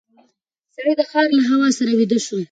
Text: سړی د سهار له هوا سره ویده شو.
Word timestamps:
سړی 0.75 0.93
د 0.97 1.01
سهار 1.11 1.27
له 1.37 1.41
هوا 1.49 1.69
سره 1.77 1.91
ویده 1.99 2.19
شو. 2.25 2.37